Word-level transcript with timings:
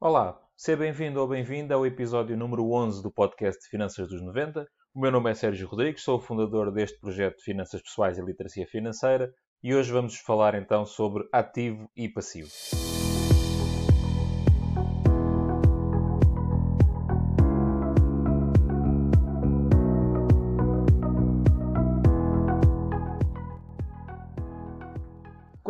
Olá, 0.00 0.40
seja 0.56 0.78
bem-vindo 0.78 1.20
ou 1.20 1.26
bem-vinda 1.26 1.74
ao 1.74 1.84
episódio 1.84 2.36
número 2.36 2.70
11 2.70 3.02
do 3.02 3.10
podcast 3.10 3.60
de 3.60 3.68
Finanças 3.68 4.08
dos 4.08 4.22
90. 4.22 4.64
O 4.94 5.00
meu 5.00 5.10
nome 5.10 5.28
é 5.28 5.34
Sérgio 5.34 5.66
Rodrigues, 5.66 6.04
sou 6.04 6.18
o 6.18 6.20
fundador 6.20 6.72
deste 6.72 7.00
projeto 7.00 7.38
de 7.38 7.42
Finanças 7.42 7.82
Pessoais 7.82 8.16
e 8.16 8.22
Literacia 8.22 8.64
Financeira 8.68 9.28
e 9.60 9.74
hoje 9.74 9.90
vamos 9.90 10.16
falar 10.18 10.54
então 10.54 10.86
sobre 10.86 11.28
ativo 11.32 11.90
e 11.96 12.08
passivo. 12.08 12.48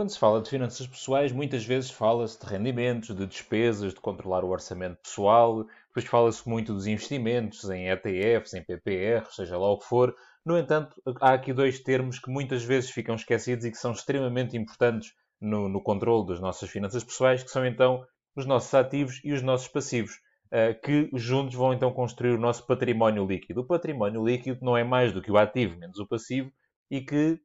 Quando 0.08 0.14
se 0.14 0.20
fala 0.20 0.40
de 0.40 0.48
finanças 0.48 0.86
pessoais, 0.86 1.32
muitas 1.32 1.66
vezes 1.66 1.90
fala-se 1.90 2.40
de 2.40 2.46
rendimentos, 2.46 3.14
de 3.14 3.26
despesas, 3.26 3.92
de 3.92 4.00
controlar 4.00 4.42
o 4.42 4.48
orçamento 4.48 4.96
pessoal, 5.02 5.66
depois 5.88 6.06
fala-se 6.06 6.48
muito 6.48 6.72
dos 6.72 6.86
investimentos 6.86 7.68
em 7.68 7.90
ETFs, 7.90 8.54
em 8.54 8.62
PPR, 8.62 9.26
seja 9.30 9.58
lá 9.58 9.70
o 9.70 9.76
que 9.76 9.84
for. 9.84 10.16
No 10.46 10.56
entanto, 10.56 10.96
há 11.20 11.34
aqui 11.34 11.52
dois 11.52 11.78
termos 11.80 12.18
que 12.18 12.30
muitas 12.30 12.64
vezes 12.64 12.88
ficam 12.88 13.16
esquecidos 13.16 13.66
e 13.66 13.70
que 13.70 13.76
são 13.76 13.92
extremamente 13.92 14.56
importantes 14.56 15.12
no, 15.38 15.68
no 15.68 15.82
controle 15.82 16.26
das 16.26 16.40
nossas 16.40 16.70
finanças 16.70 17.04
pessoais, 17.04 17.42
que 17.42 17.50
são 17.50 17.66
então 17.66 18.02
os 18.34 18.46
nossos 18.46 18.72
ativos 18.72 19.20
e 19.22 19.34
os 19.34 19.42
nossos 19.42 19.68
passivos, 19.68 20.14
uh, 20.46 20.80
que 20.82 21.10
juntos 21.12 21.54
vão 21.54 21.74
então 21.74 21.92
construir 21.92 22.30
o 22.30 22.40
nosso 22.40 22.66
património 22.66 23.26
líquido. 23.26 23.60
O 23.60 23.66
património 23.66 24.24
líquido 24.24 24.64
não 24.64 24.74
é 24.74 24.84
mais 24.84 25.12
do 25.12 25.20
que 25.20 25.30
o 25.30 25.36
ativo 25.36 25.76
menos 25.76 25.98
o 25.98 26.06
passivo 26.06 26.50
e 26.90 27.02
que 27.02 27.38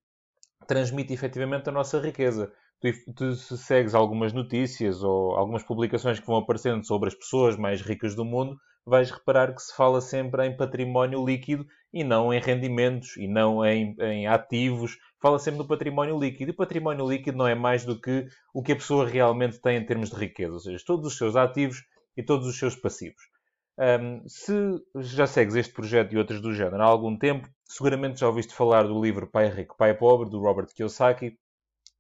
transmite 0.66 1.14
efetivamente 1.14 1.70
a 1.70 1.72
nossa 1.72 2.00
riqueza. 2.00 2.52
Tu, 2.80 2.92
tu, 3.14 3.34
se 3.36 3.58
segues 3.58 3.96
algumas 3.96 4.34
notícias 4.34 5.04
ou 5.04 5.36
algumas 5.36 5.64
publicações 5.64 6.20
que 6.20 6.28
vão 6.28 6.38
aparecendo 6.38 6.86
sobre 6.86 7.10
as 7.10 7.16
pessoas 7.16 7.56
mais 7.56 7.82
ricas 7.82 8.16
do 8.16 8.26
mundo, 8.26 8.58
vais 8.86 9.10
reparar 9.10 9.54
que 9.54 9.62
se 9.62 9.76
fala 9.76 10.02
sempre 10.02 10.46
em 10.46 10.58
património 10.58 11.26
líquido 11.26 11.66
e 11.94 12.04
não 12.04 12.34
em 12.34 12.40
rendimentos 12.40 13.16
e 13.18 13.28
não 13.28 13.66
em, 13.66 13.96
em 14.00 14.28
ativos. 14.28 14.98
Fala 15.22 15.40
sempre 15.40 15.60
do 15.60 15.68
património 15.68 16.20
líquido. 16.20 16.52
E 16.52 16.56
património 16.56 17.08
líquido 17.08 17.38
não 17.38 17.48
é 17.48 17.56
mais 17.56 17.86
do 17.86 18.00
que 18.00 18.28
o 18.54 18.62
que 18.62 18.74
a 18.74 18.76
pessoa 18.76 19.08
realmente 19.08 19.60
tem 19.62 19.78
em 19.78 19.86
termos 19.86 20.10
de 20.10 20.16
riqueza, 20.18 20.54
ou 20.54 20.60
seja, 20.60 20.84
todos 20.86 21.08
os 21.08 21.18
seus 21.18 21.36
ativos 21.36 21.84
e 22.18 22.24
todos 22.24 22.48
os 22.48 22.58
seus 22.58 22.76
passivos. 22.76 23.33
Um, 23.78 24.28
se 24.28 24.54
já 24.98 25.26
segues 25.26 25.56
este 25.56 25.74
projeto 25.74 26.14
e 26.14 26.18
outros 26.18 26.40
do 26.40 26.54
género 26.54 26.82
há 26.82 26.86
algum 26.86 27.18
tempo, 27.18 27.50
seguramente 27.66 28.20
já 28.20 28.28
ouviste 28.28 28.54
falar 28.54 28.84
do 28.84 29.02
livro 29.02 29.28
Pai 29.28 29.50
Rico, 29.50 29.76
Pai 29.76 29.96
Pobre, 29.96 30.30
do 30.30 30.40
Robert 30.40 30.68
Kiyosaki. 30.68 31.38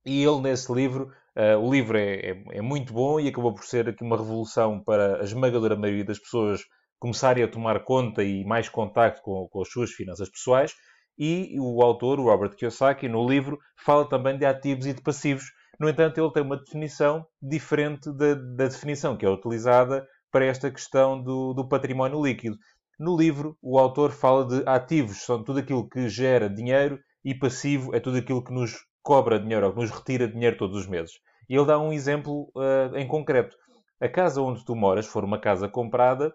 E 0.05 0.23
ele, 0.23 0.41
nesse 0.41 0.71
livro, 0.71 1.11
uh, 1.35 1.57
o 1.57 1.71
livro 1.71 1.97
é, 1.97 2.15
é, 2.15 2.43
é, 2.51 2.61
muito 2.61 2.93
bom 2.93 3.19
e 3.19 3.27
acabou 3.27 3.53
por 3.53 3.63
ser 3.63 3.89
aqui 3.89 4.03
uma 4.03 4.17
revolução 4.17 4.83
para 4.83 5.21
a 5.21 5.23
esmagadora 5.23 5.75
maioria 5.75 6.05
das 6.05 6.19
pessoas 6.19 6.61
começarem 6.99 7.43
a 7.43 7.47
tomar 7.47 7.83
conta 7.83 8.23
e 8.23 8.45
mais 8.45 8.69
contacto 8.69 9.21
com, 9.21 9.47
com 9.49 9.61
as 9.61 9.69
suas 9.69 9.91
finanças 9.91 10.29
pessoais. 10.29 10.73
E 11.17 11.55
o 11.59 11.81
autor, 11.81 12.19
o 12.19 12.25
Robert 12.25 12.55
Kiyosaki, 12.55 13.07
no 13.07 13.27
livro, 13.27 13.57
fala 13.77 14.07
também 14.07 14.37
de 14.37 14.45
ativos 14.45 14.85
e 14.85 14.93
de 14.93 15.01
passivos. 15.01 15.45
No 15.79 15.89
entanto, 15.89 16.19
ele 16.19 16.31
tem 16.31 16.43
uma 16.43 16.57
definição 16.57 17.25
diferente 17.41 18.11
da, 18.11 18.35
da 18.35 18.67
definição 18.67 19.17
que 19.17 19.25
é 19.25 19.29
utilizada 19.29 20.07
para 20.33 20.45
esta 20.45 20.71
questão 20.71 21.21
do, 21.21 21.53
do 21.53 21.69
património 21.69 22.25
líquido. 22.25 22.57
No 22.99 23.15
livro, 23.15 23.55
o 23.61 23.77
autor 23.77 24.11
fala 24.11 24.47
de 24.47 24.67
ativos, 24.67 25.23
são 25.23 25.43
tudo 25.43 25.59
aquilo 25.59 25.87
que 25.87 26.09
gera 26.09 26.49
dinheiro, 26.49 26.99
e 27.23 27.35
passivo 27.35 27.95
é 27.95 27.99
tudo 27.99 28.17
aquilo 28.17 28.43
que 28.43 28.51
nos 28.51 28.75
cobra 29.03 29.39
dinheiro, 29.39 29.67
ou 29.67 29.73
que 29.73 29.79
nos 29.79 29.91
retira 29.91 30.27
dinheiro 30.27 30.57
todos 30.57 30.75
os 30.75 30.87
meses. 30.87 31.13
E 31.47 31.55
ele 31.55 31.67
dá 31.67 31.77
um 31.79 31.93
exemplo 31.93 32.51
uh, 32.55 32.97
em 32.97 33.07
concreto. 33.07 33.55
A 34.01 34.09
casa 34.09 34.41
onde 34.41 34.65
tu 34.65 34.75
moras, 34.75 35.05
for 35.05 35.23
uma 35.23 35.39
casa 35.39 35.69
comprada, 35.69 36.33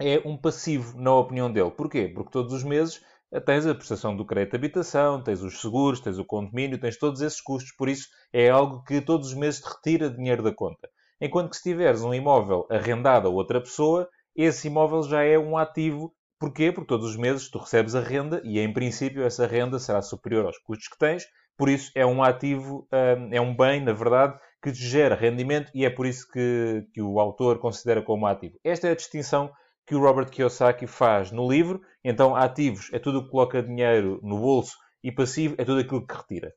é 0.00 0.22
um 0.24 0.36
passivo, 0.36 0.98
na 0.98 1.14
opinião 1.14 1.52
dele. 1.52 1.70
Porquê? 1.70 2.08
Porque 2.08 2.32
todos 2.32 2.54
os 2.54 2.64
meses 2.64 3.02
eh, 3.30 3.40
tens 3.40 3.66
a 3.66 3.74
prestação 3.74 4.16
do 4.16 4.24
crédito 4.24 4.52
de 4.52 4.56
habitação, 4.56 5.22
tens 5.22 5.42
os 5.42 5.60
seguros, 5.60 6.00
tens 6.00 6.18
o 6.18 6.24
condomínio, 6.24 6.80
tens 6.80 6.98
todos 6.98 7.20
esses 7.20 7.40
custos. 7.40 7.72
Por 7.76 7.88
isso, 7.88 8.08
é 8.32 8.48
algo 8.48 8.82
que 8.84 9.00
todos 9.02 9.28
os 9.28 9.34
meses 9.34 9.60
te 9.60 9.68
retira 9.68 10.08
dinheiro 10.08 10.42
da 10.42 10.54
conta. 10.54 10.88
Enquanto 11.20 11.50
que 11.50 11.56
se 11.56 11.62
tiveres 11.62 12.02
um 12.02 12.14
imóvel 12.14 12.66
arrendado 12.70 13.26
a 13.26 13.30
outra 13.30 13.60
pessoa, 13.60 14.08
esse 14.36 14.68
imóvel 14.68 15.02
já 15.02 15.22
é 15.24 15.38
um 15.38 15.56
ativo. 15.56 16.12
Porquê? 16.38 16.70
Porque 16.70 16.86
todos 16.86 17.10
os 17.10 17.16
meses 17.16 17.50
tu 17.50 17.58
recebes 17.58 17.94
a 17.96 18.00
renda 18.00 18.40
e, 18.44 18.60
em 18.60 18.72
princípio, 18.72 19.24
essa 19.24 19.46
renda 19.46 19.78
será 19.78 20.00
superior 20.00 20.46
aos 20.46 20.58
custos 20.58 20.88
que 20.88 20.98
tens. 20.98 21.24
Por 21.56 21.68
isso, 21.68 21.90
é 21.96 22.06
um 22.06 22.22
ativo, 22.22 22.86
hum, 22.92 23.28
é 23.32 23.40
um 23.40 23.56
bem, 23.56 23.82
na 23.82 23.92
verdade, 23.92 24.38
que 24.62 24.70
te 24.70 24.78
gera 24.78 25.16
rendimento 25.16 25.72
e 25.74 25.84
é 25.84 25.90
por 25.90 26.06
isso 26.06 26.30
que, 26.30 26.86
que 26.94 27.02
o 27.02 27.18
autor 27.18 27.58
considera 27.58 28.00
como 28.00 28.26
ativo. 28.26 28.56
Esta 28.62 28.86
é 28.86 28.92
a 28.92 28.96
distinção 28.96 29.50
que 29.84 29.96
o 29.96 30.00
Robert 30.00 30.30
Kiyosaki 30.30 30.86
faz 30.86 31.32
no 31.32 31.50
livro. 31.50 31.80
Então, 32.04 32.36
ativos 32.36 32.88
é 32.92 32.98
tudo 33.00 33.18
o 33.18 33.24
que 33.24 33.30
coloca 33.30 33.60
dinheiro 33.60 34.20
no 34.22 34.38
bolso 34.38 34.76
e 35.02 35.10
passivo 35.10 35.56
é 35.58 35.64
tudo 35.64 35.80
aquilo 35.80 36.06
que 36.06 36.14
retira. 36.14 36.52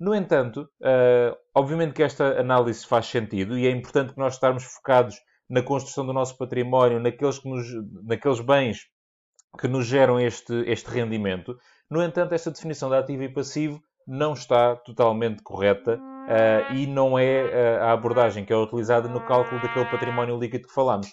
No 0.00 0.14
entanto, 0.14 0.62
uh, 0.80 1.36
obviamente 1.54 1.92
que 1.92 2.02
esta 2.02 2.40
análise 2.40 2.86
faz 2.86 3.04
sentido 3.04 3.58
e 3.58 3.66
é 3.66 3.70
importante 3.70 4.14
que 4.14 4.18
nós 4.18 4.32
estarmos 4.32 4.64
focados 4.64 5.16
na 5.48 5.62
construção 5.62 6.06
do 6.06 6.12
nosso 6.14 6.38
património, 6.38 6.98
naqueles, 6.98 7.38
que 7.38 7.50
nos, 7.50 7.66
naqueles 8.06 8.40
bens 8.40 8.86
que 9.60 9.68
nos 9.68 9.84
geram 9.84 10.18
este, 10.18 10.54
este 10.66 10.88
rendimento. 10.88 11.54
No 11.90 12.02
entanto, 12.02 12.32
esta 12.32 12.50
definição 12.50 12.88
de 12.88 12.96
ativo 12.96 13.24
e 13.24 13.28
passivo 13.28 13.78
não 14.06 14.32
está 14.32 14.74
totalmente 14.76 15.42
correta 15.42 16.00
uh, 16.00 16.74
e 16.74 16.86
não 16.86 17.18
é 17.18 17.44
uh, 17.44 17.82
a 17.82 17.92
abordagem 17.92 18.44
que 18.44 18.54
é 18.54 18.56
utilizada 18.56 19.06
no 19.06 19.20
cálculo 19.26 19.60
daquele 19.60 19.90
património 19.90 20.38
líquido 20.38 20.66
que 20.66 20.74
falamos. 20.74 21.08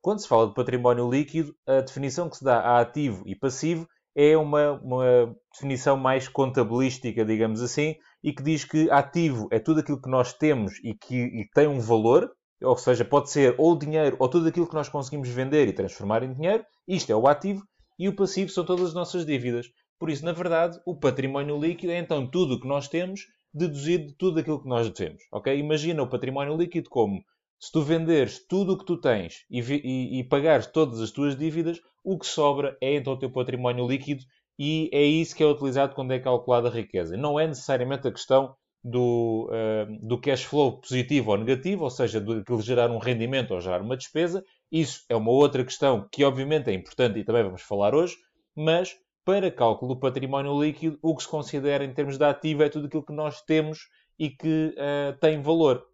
Quando 0.00 0.20
se 0.20 0.28
fala 0.28 0.46
de 0.46 0.54
património 0.54 1.10
líquido, 1.10 1.52
a 1.66 1.80
definição 1.80 2.30
que 2.30 2.36
se 2.36 2.44
dá 2.44 2.60
a 2.60 2.80
ativo 2.80 3.24
e 3.26 3.34
passivo 3.34 3.88
é 4.20 4.36
uma, 4.36 4.72
uma 4.82 5.32
definição 5.52 5.96
mais 5.96 6.26
contabilística, 6.26 7.24
digamos 7.24 7.62
assim, 7.62 7.94
e 8.20 8.32
que 8.32 8.42
diz 8.42 8.64
que 8.64 8.90
ativo 8.90 9.46
é 9.52 9.60
tudo 9.60 9.78
aquilo 9.78 10.02
que 10.02 10.10
nós 10.10 10.32
temos 10.32 10.72
e 10.82 10.92
que 10.92 11.14
e 11.14 11.48
tem 11.54 11.68
um 11.68 11.78
valor, 11.78 12.28
ou 12.60 12.76
seja, 12.76 13.04
pode 13.04 13.30
ser 13.30 13.54
ou 13.56 13.78
dinheiro 13.78 14.16
ou 14.18 14.28
tudo 14.28 14.48
aquilo 14.48 14.68
que 14.68 14.74
nós 14.74 14.88
conseguimos 14.88 15.28
vender 15.28 15.68
e 15.68 15.72
transformar 15.72 16.24
em 16.24 16.34
dinheiro. 16.34 16.64
Isto 16.88 17.12
é 17.12 17.14
o 17.14 17.28
ativo. 17.28 17.62
E 17.96 18.08
o 18.08 18.16
passivo 18.16 18.50
são 18.50 18.64
todas 18.64 18.88
as 18.88 18.94
nossas 18.94 19.24
dívidas. 19.24 19.68
Por 20.00 20.10
isso, 20.10 20.24
na 20.24 20.32
verdade, 20.32 20.80
o 20.84 20.96
património 20.96 21.56
líquido 21.56 21.92
é 21.92 21.98
então 21.98 22.28
tudo 22.28 22.54
o 22.54 22.60
que 22.60 22.66
nós 22.66 22.88
temos 22.88 23.20
deduzido 23.54 24.08
de 24.08 24.16
tudo 24.16 24.40
aquilo 24.40 24.60
que 24.60 24.68
nós 24.68 24.90
devemos. 24.90 25.22
Ok? 25.32 25.56
Imagina 25.56 26.02
o 26.02 26.10
património 26.10 26.56
líquido 26.56 26.90
como 26.90 27.22
se 27.58 27.72
tu 27.72 27.82
venderes 27.82 28.46
tudo 28.46 28.72
o 28.72 28.78
que 28.78 28.84
tu 28.84 28.96
tens 28.96 29.44
e, 29.50 29.60
e, 29.60 30.20
e 30.20 30.24
pagares 30.24 30.66
todas 30.66 31.00
as 31.00 31.10
tuas 31.10 31.36
dívidas, 31.36 31.80
o 32.04 32.18
que 32.18 32.26
sobra 32.26 32.76
é 32.80 32.94
então 32.94 33.14
o 33.14 33.18
teu 33.18 33.30
património 33.30 33.86
líquido 33.86 34.24
e 34.58 34.90
é 34.92 35.02
isso 35.02 35.36
que 35.36 35.42
é 35.42 35.46
utilizado 35.46 35.94
quando 35.94 36.12
é 36.12 36.18
calculada 36.18 36.68
a 36.68 36.72
riqueza. 36.72 37.16
Não 37.16 37.38
é 37.38 37.46
necessariamente 37.46 38.08
a 38.08 38.12
questão 38.12 38.54
do, 38.82 39.50
uh, 39.50 40.06
do 40.06 40.20
cash 40.20 40.44
flow 40.44 40.80
positivo 40.80 41.30
ou 41.30 41.36
negativo, 41.36 41.84
ou 41.84 41.90
seja, 41.90 42.20
de 42.20 42.42
gerar 42.62 42.90
um 42.90 42.98
rendimento 42.98 43.52
ou 43.52 43.60
gerar 43.60 43.80
uma 43.80 43.96
despesa. 43.96 44.44
Isso 44.70 45.04
é 45.08 45.16
uma 45.16 45.30
outra 45.30 45.64
questão 45.64 46.08
que, 46.10 46.24
obviamente, 46.24 46.70
é 46.70 46.74
importante 46.74 47.18
e 47.18 47.24
também 47.24 47.44
vamos 47.44 47.62
falar 47.62 47.94
hoje, 47.94 48.16
mas 48.56 48.96
para 49.24 49.50
cálculo 49.50 49.94
do 49.94 50.00
património 50.00 50.60
líquido, 50.60 50.98
o 51.02 51.14
que 51.14 51.22
se 51.22 51.28
considera 51.28 51.84
em 51.84 51.92
termos 51.92 52.16
de 52.16 52.24
ativo 52.24 52.62
é 52.62 52.68
tudo 52.68 52.86
aquilo 52.86 53.04
que 53.04 53.12
nós 53.12 53.42
temos 53.42 53.88
e 54.18 54.30
que 54.30 54.74
uh, 54.74 55.18
tem 55.20 55.40
valor. 55.40 55.84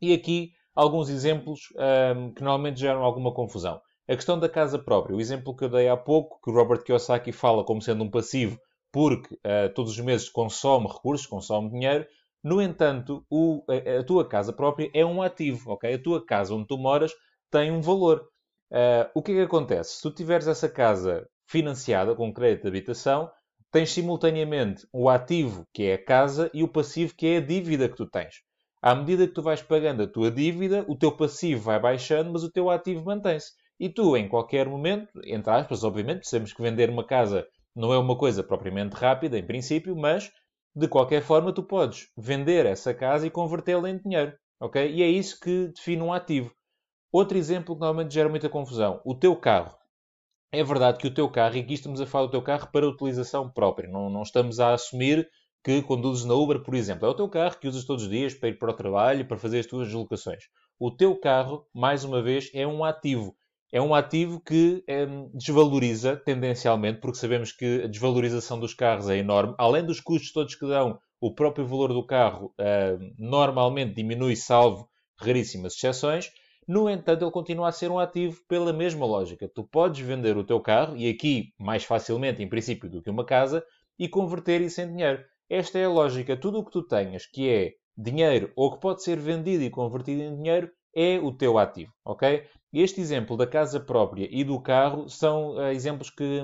E 0.00 0.14
aqui 0.14 0.52
alguns 0.74 1.08
exemplos 1.08 1.60
uh, 1.72 2.32
que 2.34 2.42
normalmente 2.42 2.80
geram 2.80 3.02
alguma 3.02 3.32
confusão. 3.32 3.80
A 4.08 4.16
questão 4.16 4.38
da 4.38 4.48
casa 4.48 4.78
própria, 4.78 5.14
o 5.14 5.20
exemplo 5.20 5.54
que 5.54 5.64
eu 5.64 5.68
dei 5.68 5.88
há 5.88 5.96
pouco, 5.96 6.40
que 6.42 6.50
o 6.50 6.54
Robert 6.54 6.82
Kiyosaki 6.82 7.32
fala 7.32 7.64
como 7.64 7.80
sendo 7.80 8.02
um 8.02 8.10
passivo, 8.10 8.58
porque 8.92 9.34
uh, 9.34 9.72
todos 9.74 9.92
os 9.92 10.00
meses 10.00 10.28
consome 10.28 10.88
recursos, 10.88 11.26
consome 11.26 11.70
dinheiro. 11.70 12.06
No 12.42 12.60
entanto, 12.60 13.24
o, 13.30 13.62
a, 13.68 14.00
a, 14.00 14.04
tua 14.04 14.26
casa 14.26 14.52
própria 14.52 14.90
é 14.94 15.04
um 15.04 15.22
ativo, 15.22 15.72
ok? 15.72 15.94
A 15.94 16.02
tua 16.02 16.24
casa 16.24 16.54
onde 16.54 16.66
tu 16.66 16.78
moras 16.78 17.12
tem 17.50 17.70
um 17.70 17.80
valor. 17.80 18.26
Uh, 18.72 19.10
o 19.14 19.22
que 19.22 19.32
é 19.32 19.34
que 19.36 19.40
acontece? 19.42 19.96
Se 19.96 20.02
tu 20.02 20.10
tiveres 20.10 20.46
essa 20.46 20.68
casa 20.68 21.28
financiada 21.46 22.14
com 22.14 22.32
crédito 22.32 22.62
de 22.62 22.68
habitação, 22.68 23.30
tens 23.70 23.92
simultaneamente 23.92 24.86
o 24.92 25.08
ativo, 25.08 25.66
que 25.72 25.84
é 25.84 25.94
a 25.94 26.04
casa, 26.04 26.50
e 26.52 26.62
o 26.62 26.68
passivo, 26.68 27.14
que 27.14 27.26
é 27.26 27.36
a 27.36 27.40
dívida 27.40 27.88
que 27.88 27.96
tu 27.96 28.06
tens. 28.06 28.42
À 28.82 28.94
medida 28.94 29.26
que 29.26 29.34
tu 29.34 29.42
vais 29.42 29.60
pagando 29.60 30.02
a 30.02 30.06
tua 30.06 30.30
dívida, 30.30 30.84
o 30.88 30.96
teu 30.96 31.12
passivo 31.12 31.62
vai 31.62 31.78
baixando, 31.78 32.32
mas 32.32 32.42
o 32.42 32.50
teu 32.50 32.70
ativo 32.70 33.04
mantém-se. 33.04 33.52
E 33.78 33.88
tu, 33.88 34.16
em 34.16 34.28
qualquer 34.28 34.66
momento, 34.68 35.20
entre 35.24 35.50
aspas, 35.50 35.84
obviamente, 35.84 36.28
sabemos 36.28 36.52
que 36.52 36.62
vender 36.62 36.88
uma 36.88 37.06
casa 37.06 37.46
não 37.76 37.92
é 37.92 37.98
uma 37.98 38.16
coisa 38.16 38.42
propriamente 38.42 38.94
rápida, 38.94 39.38
em 39.38 39.46
princípio, 39.46 39.94
mas 39.94 40.30
de 40.74 40.88
qualquer 40.88 41.22
forma 41.22 41.52
tu 41.52 41.62
podes 41.62 42.08
vender 42.16 42.64
essa 42.66 42.94
casa 42.94 43.26
e 43.26 43.30
convertê-la 43.30 43.90
em 43.90 43.98
dinheiro. 43.98 44.34
Ok? 44.58 44.90
E 44.90 45.02
é 45.02 45.08
isso 45.08 45.38
que 45.40 45.68
define 45.68 46.02
um 46.02 46.12
ativo. 46.12 46.52
Outro 47.12 47.36
exemplo 47.36 47.74
que 47.74 47.80
normalmente 47.80 48.14
gera 48.14 48.28
muita 48.28 48.48
confusão: 48.48 49.00
o 49.04 49.14
teu 49.14 49.36
carro. 49.36 49.76
É 50.52 50.64
verdade 50.64 50.98
que 50.98 51.06
o 51.06 51.14
teu 51.14 51.30
carro, 51.30 51.56
e 51.56 51.60
aqui 51.60 51.74
estamos 51.74 52.00
a 52.00 52.06
falar 52.06 52.26
do 52.26 52.32
teu 52.32 52.42
carro 52.42 52.68
para 52.72 52.88
utilização 52.88 53.48
própria, 53.48 53.88
não, 53.88 54.10
não 54.10 54.22
estamos 54.22 54.58
a 54.58 54.74
assumir 54.74 55.28
que 55.62 55.82
conduzes 55.82 56.24
na 56.24 56.34
Uber, 56.34 56.62
por 56.62 56.74
exemplo. 56.74 57.06
É 57.06 57.10
o 57.10 57.14
teu 57.14 57.28
carro 57.28 57.58
que 57.58 57.68
usas 57.68 57.84
todos 57.84 58.04
os 58.04 58.10
dias 58.10 58.34
para 58.34 58.48
ir 58.48 58.58
para 58.58 58.70
o 58.70 58.74
trabalho, 58.74 59.26
para 59.26 59.36
fazer 59.36 59.58
as 59.60 59.66
tuas 59.66 59.88
deslocações. 59.88 60.44
O 60.78 60.90
teu 60.90 61.14
carro, 61.16 61.66
mais 61.74 62.04
uma 62.04 62.22
vez, 62.22 62.50
é 62.54 62.66
um 62.66 62.84
ativo. 62.84 63.36
É 63.72 63.80
um 63.80 63.94
ativo 63.94 64.40
que 64.40 64.82
é, 64.88 65.06
desvaloriza 65.32 66.16
tendencialmente, 66.16 67.00
porque 67.00 67.18
sabemos 67.18 67.52
que 67.52 67.82
a 67.84 67.86
desvalorização 67.86 68.58
dos 68.58 68.74
carros 68.74 69.08
é 69.08 69.18
enorme. 69.18 69.54
Além 69.58 69.84
dos 69.84 70.00
custos 70.00 70.32
todos 70.32 70.56
que 70.56 70.66
dão, 70.66 70.98
o 71.20 71.32
próprio 71.34 71.66
valor 71.66 71.92
do 71.92 72.04
carro 72.04 72.52
eh, 72.58 72.98
normalmente 73.18 73.94
diminui, 73.94 74.34
salvo 74.34 74.88
raríssimas 75.18 75.74
exceções. 75.74 76.30
No 76.66 76.88
entanto, 76.88 77.24
ele 77.24 77.30
continua 77.30 77.68
a 77.68 77.72
ser 77.72 77.90
um 77.90 77.98
ativo 77.98 78.40
pela 78.48 78.72
mesma 78.72 79.04
lógica. 79.04 79.48
Tu 79.54 79.62
podes 79.64 80.00
vender 80.00 80.36
o 80.36 80.44
teu 80.44 80.60
carro, 80.60 80.96
e 80.96 81.08
aqui 81.08 81.52
mais 81.58 81.84
facilmente, 81.84 82.42
em 82.42 82.48
princípio, 82.48 82.88
do 82.88 83.02
que 83.02 83.10
uma 83.10 83.24
casa, 83.24 83.62
e 83.98 84.08
converter 84.08 84.62
isso 84.62 84.80
em 84.80 84.88
dinheiro. 84.88 85.22
Esta 85.50 85.80
é 85.80 85.84
a 85.84 85.90
lógica. 85.90 86.36
Tudo 86.36 86.60
o 86.60 86.64
que 86.64 86.70
tu 86.70 86.82
tenhas, 86.82 87.26
que 87.26 87.50
é 87.50 87.74
dinheiro 87.96 88.52
ou 88.54 88.72
que 88.72 88.80
pode 88.80 89.02
ser 89.02 89.18
vendido 89.18 89.64
e 89.64 89.68
convertido 89.68 90.22
em 90.22 90.36
dinheiro, 90.36 90.70
é 90.94 91.18
o 91.18 91.32
teu 91.32 91.58
ativo, 91.58 91.92
ok? 92.04 92.44
Este 92.72 93.00
exemplo 93.00 93.36
da 93.36 93.46
casa 93.46 93.80
própria 93.80 94.28
e 94.30 94.44
do 94.44 94.60
carro 94.60 95.08
são 95.08 95.56
uh, 95.56 95.72
exemplos 95.72 96.08
que, 96.08 96.40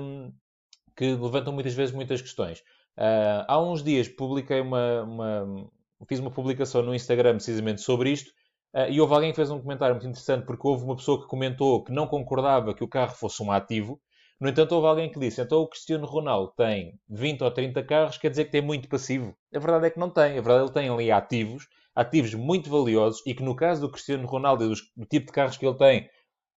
que 0.95 1.05
levantam 1.15 1.53
muitas 1.53 1.73
vezes 1.73 1.95
muitas 1.95 2.21
questões. 2.21 2.59
Uh, 2.97 3.45
há 3.47 3.61
uns 3.61 3.83
dias 3.83 4.09
publiquei 4.09 4.59
uma, 4.59 5.03
uma, 5.03 5.69
fiz 6.07 6.19
uma 6.19 6.31
publicação 6.31 6.81
no 6.81 6.95
Instagram 6.95 7.35
precisamente 7.35 7.81
sobre 7.81 8.11
isto 8.11 8.29
uh, 8.73 8.89
e 8.89 8.99
houve 8.99 9.13
alguém 9.13 9.31
que 9.31 9.35
fez 9.35 9.51
um 9.51 9.61
comentário 9.61 9.95
muito 9.95 10.07
interessante 10.07 10.45
porque 10.45 10.67
houve 10.67 10.83
uma 10.83 10.95
pessoa 10.95 11.21
que 11.21 11.27
comentou 11.27 11.83
que 11.83 11.91
não 11.91 12.07
concordava 12.07 12.73
que 12.73 12.83
o 12.83 12.89
carro 12.89 13.15
fosse 13.15 13.41
um 13.41 13.51
ativo. 13.51 14.01
No 14.39 14.49
entanto, 14.49 14.73
houve 14.73 14.87
alguém 14.87 15.11
que 15.11 15.19
disse: 15.19 15.41
então 15.41 15.61
o 15.61 15.67
Cristiano 15.67 16.05
Ronaldo 16.05 16.53
tem 16.55 16.99
20 17.09 17.43
ou 17.43 17.51
30 17.51 17.83
carros, 17.83 18.17
quer 18.17 18.29
dizer 18.29 18.45
que 18.45 18.51
tem 18.51 18.61
muito 18.61 18.87
passivo. 18.87 19.35
A 19.53 19.59
verdade 19.59 19.87
é 19.87 19.89
que 19.89 19.99
não 19.99 20.09
tem. 20.09 20.37
A 20.37 20.41
verdade 20.41 20.59
é 20.59 20.71
que 20.71 20.79
ele 20.79 20.85
tem 20.85 20.89
ali 20.89 21.11
ativos, 21.11 21.67
ativos 21.95 22.33
muito 22.35 22.69
valiosos 22.69 23.21
e 23.25 23.33
que 23.33 23.43
no 23.43 23.55
caso 23.55 23.81
do 23.81 23.91
Cristiano 23.91 24.27
Ronaldo 24.27 24.63
e 24.63 24.67
do 24.95 25.05
tipo 25.07 25.27
de 25.27 25.31
carros 25.31 25.57
que 25.57 25.65
ele 25.65 25.77
tem, 25.77 26.09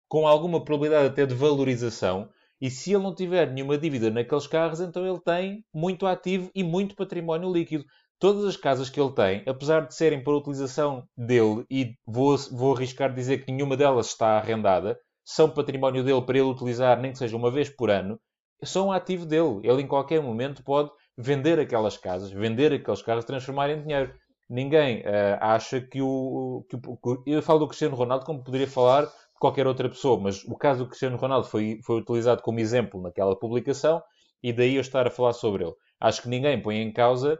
com 0.09 0.27
alguma 0.27 0.63
probabilidade 0.63 1.07
até 1.07 1.25
de 1.25 1.35
valorização, 1.35 2.29
e 2.61 2.69
se 2.69 2.91
ele 2.91 3.03
não 3.03 3.15
tiver 3.15 3.49
nenhuma 3.49 3.77
dívida 3.77 4.09
naqueles 4.09 4.47
carros, 4.47 4.81
então 4.81 5.07
ele 5.07 5.21
tem 5.21 5.63
muito 5.73 6.05
ativo 6.05 6.51
e 6.53 6.61
muito 6.63 6.95
património 6.95 7.51
líquido. 7.51 7.85
Todas 8.19 8.43
as 8.43 8.57
casas 8.57 8.89
que 8.89 8.99
ele 8.99 9.13
tem, 9.13 9.43
apesar 9.47 9.87
de 9.87 9.95
serem 9.95 10.21
para 10.21 10.35
utilização 10.35 11.07
dele, 11.15 11.63
e 11.71 11.95
vou, 12.05 12.35
vou 12.51 12.75
arriscar 12.75 13.13
dizer 13.13 13.45
que 13.45 13.51
nenhuma 13.51 13.77
delas 13.77 14.07
está 14.07 14.37
arrendada, 14.37 14.99
são 15.23 15.49
património 15.49 16.03
dele 16.03 16.21
para 16.21 16.37
ele 16.37 16.47
utilizar, 16.47 16.99
nem 16.99 17.11
que 17.11 17.17
seja 17.17 17.35
uma 17.35 17.51
vez 17.51 17.69
por 17.69 17.89
ano, 17.89 18.19
são 18.63 18.87
um 18.87 18.91
ativo 18.91 19.25
dele. 19.25 19.61
Ele, 19.63 19.83
em 19.83 19.87
qualquer 19.87 20.21
momento, 20.21 20.63
pode 20.63 20.89
vender 21.17 21.59
aquelas 21.59 21.97
casas, 21.97 22.31
vender 22.31 22.73
aqueles 22.73 23.01
carros, 23.01 23.25
transformar 23.25 23.69
em 23.69 23.81
dinheiro. 23.81 24.13
Ninguém 24.49 25.01
uh, 25.01 25.37
acha 25.39 25.79
que 25.79 26.01
o, 26.01 26.65
que 26.69 26.75
o, 26.75 27.23
Eu 27.25 27.41
falo 27.41 27.59
do 27.59 27.67
Cristiano 27.67 27.95
Ronaldo 27.95 28.25
como 28.25 28.43
poderia 28.43 28.67
falar 28.67 29.05
de 29.05 29.11
qualquer 29.39 29.67
outra 29.67 29.87
pessoa, 29.87 30.19
mas 30.19 30.43
o 30.43 30.55
caso 30.55 30.83
do 30.83 30.87
Cristiano 30.87 31.17
Ronaldo 31.17 31.47
foi, 31.47 31.79
foi 31.83 31.99
utilizado 31.99 32.41
como 32.41 32.59
exemplo 32.59 33.01
naquela 33.01 33.37
publicação 33.37 34.01
e 34.41 34.51
daí 34.51 34.75
eu 34.75 34.81
estar 34.81 35.05
a 35.05 35.11
falar 35.11 35.33
sobre 35.33 35.63
ele. 35.63 35.73
Acho 35.99 36.23
que 36.23 36.29
ninguém 36.29 36.61
põe 36.61 36.77
em 36.77 36.91
causa 36.91 37.39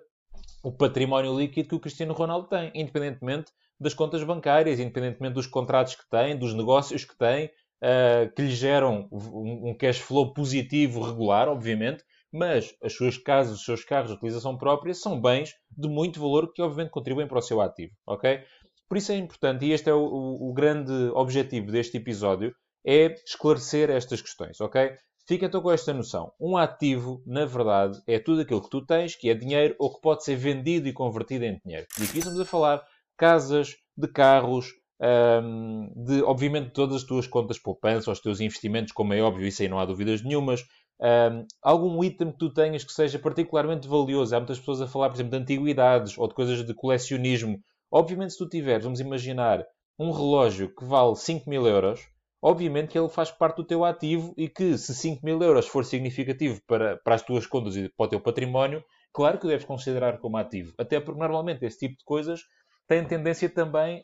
o 0.64 0.72
património 0.72 1.38
líquido 1.38 1.70
que 1.70 1.76
o 1.76 1.80
Cristiano 1.80 2.14
Ronaldo 2.14 2.48
tem, 2.48 2.72
independentemente 2.76 3.52
das 3.80 3.94
contas 3.94 4.24
bancárias, 4.24 4.80
independentemente 4.80 5.34
dos 5.34 5.48
contratos 5.48 5.96
que 5.96 6.08
tem, 6.10 6.38
dos 6.38 6.54
negócios 6.54 7.06
que 7.06 7.18
tem, 7.18 7.50
uh, 7.84 8.34
que 8.34 8.42
lhe 8.42 8.52
geram 8.52 9.08
um, 9.12 9.76
cash 9.78 10.00
flow 10.00 10.34
positivo 10.34 11.02
regular, 11.02 11.48
obviamente, 11.48 12.04
mas 12.32 12.76
as 12.84 12.94
suas 12.94 13.18
casas, 13.18 13.58
os 13.60 13.66
seus 13.66 13.84
carros 13.84 14.10
de 14.10 14.16
utilização 14.18 14.58
própria 14.58 14.94
são 14.94 15.20
bens 15.20 15.54
de 15.76 15.88
muito 15.88 16.20
valor 16.20 16.52
que, 16.54 16.62
obviamente, 16.62 16.92
contribuem 16.92 17.28
para 17.28 17.40
o 17.40 17.42
seu 17.42 17.60
ativo, 17.62 17.94
ok? 18.06 18.42
Por 18.88 18.98
isso 18.98 19.12
é 19.12 19.18
importante, 19.18 19.66
e 19.66 19.72
este 19.72 19.90
é 19.90 19.94
o, 19.94 20.00
o, 20.00 20.50
o 20.50 20.54
grande 20.54 20.92
objetivo 21.14 21.72
deste 21.72 21.98
episódio, 21.98 22.54
é 22.86 23.16
esclarecer 23.26 23.90
estas 23.90 24.22
questões, 24.22 24.60
ok? 24.62 24.92
Fica 25.28 25.46
então 25.46 25.62
com 25.62 25.72
esta 25.72 25.94
noção. 25.94 26.32
Um 26.40 26.58
ativo, 26.58 27.22
na 27.24 27.46
verdade, 27.46 28.02
é 28.08 28.18
tudo 28.18 28.42
aquilo 28.42 28.64
que 28.64 28.70
tu 28.70 28.84
tens, 28.84 29.16
que 29.16 29.30
é 29.30 29.36
dinheiro 29.36 29.76
ou 29.78 29.94
que 29.94 30.02
pode 30.02 30.24
ser 30.24 30.36
vendido 30.36 30.88
e 30.88 30.94
convertido 30.94 31.46
em 31.46 31.60
dinheiro. 31.64 31.86
E 32.00 32.04
aqui 32.04 32.18
estamos 32.18 32.40
a 32.40 32.46
falar 32.46 32.84
casas, 33.16 33.76
de 33.96 34.08
carros, 34.08 34.74
um, 35.02 35.92
de, 35.96 36.22
obviamente, 36.24 36.72
todas 36.72 36.98
as 36.98 37.04
tuas 37.04 37.26
contas 37.26 37.58
poupança, 37.58 38.12
os 38.12 38.20
teus 38.20 38.40
investimentos, 38.42 38.92
como 38.92 39.14
é 39.14 39.22
óbvio, 39.22 39.48
isso 39.48 39.62
aí 39.62 39.68
não 39.68 39.80
há 39.80 39.86
dúvidas 39.86 40.22
nenhumas. 40.24 40.66
Um, 41.02 41.46
algum 41.62 42.04
item 42.04 42.32
que 42.32 42.38
tu 42.38 42.54
tenhas 42.54 42.84
que 42.84 42.92
seja 42.92 43.18
particularmente 43.18 43.88
valioso. 43.88 44.36
Há 44.36 44.40
muitas 44.40 44.60
pessoas 44.60 44.82
a 44.82 44.88
falar, 44.88 45.10
por 45.10 45.16
exemplo, 45.16 45.32
de 45.32 45.38
antiguidades 45.38 46.18
ou 46.18 46.28
de 46.28 46.34
coisas 46.34 46.66
de 46.66 46.74
colecionismo. 46.74 47.60
Obviamente, 47.90 48.34
se 48.34 48.38
tu 48.38 48.50
tiveres, 48.50 48.84
vamos 48.84 49.00
imaginar, 49.00 49.66
um 49.98 50.12
relógio 50.12 50.74
que 50.76 50.84
vale 50.84 51.16
5 51.16 51.50
mil 51.50 51.66
euros, 51.66 52.02
obviamente 52.42 52.90
que 52.90 53.00
ele 53.00 53.10
faz 53.10 53.32
parte 53.32 53.58
do 53.58 53.66
teu 53.66 53.84
ativo 53.84 54.34
e 54.38 54.48
que 54.48 54.78
se 54.78 54.94
5 54.94 55.26
mil 55.26 55.42
euros 55.42 55.68
for 55.68 55.84
significativo 55.84 56.62
para, 56.68 56.98
para 56.98 57.16
as 57.16 57.22
tuas 57.22 57.46
contas 57.46 57.76
e 57.76 57.90
para 57.90 58.06
o 58.06 58.10
teu 58.10 58.22
património, 58.22 58.84
claro 59.14 59.40
que 59.40 59.48
deves 59.48 59.66
considerar 59.66 60.20
como 60.20 60.38
ativo. 60.38 60.74
Até 60.78 61.00
porque 61.00 61.20
normalmente 61.20 61.66
esse 61.66 61.80
tipo 61.80 61.98
de 61.98 62.04
coisas 62.06 62.42
tem 62.90 63.06
tendência 63.06 63.48
também 63.48 64.04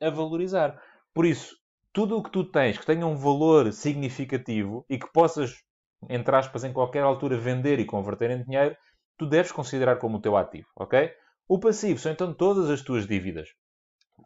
a, 0.00 0.06
a 0.08 0.10
valorizar. 0.10 0.78
Por 1.14 1.24
isso, 1.24 1.56
tudo 1.90 2.18
o 2.18 2.22
que 2.22 2.30
tu 2.30 2.44
tens 2.44 2.76
que 2.76 2.84
tenha 2.84 3.06
um 3.06 3.16
valor 3.16 3.72
significativo 3.72 4.84
e 4.90 4.98
que 4.98 5.10
possas, 5.10 5.54
entre 6.10 6.36
aspas, 6.36 6.62
em 6.62 6.72
qualquer 6.72 7.02
altura 7.02 7.38
vender 7.38 7.80
e 7.80 7.86
converter 7.86 8.30
em 8.30 8.44
dinheiro, 8.44 8.76
tu 9.16 9.24
deves 9.26 9.50
considerar 9.50 9.96
como 9.96 10.18
o 10.18 10.20
teu 10.20 10.36
ativo, 10.36 10.66
ok? 10.76 11.10
O 11.48 11.58
passivo 11.58 11.98
são 11.98 12.12
então 12.12 12.34
todas 12.34 12.68
as 12.68 12.82
tuas 12.82 13.06
dívidas. 13.06 13.48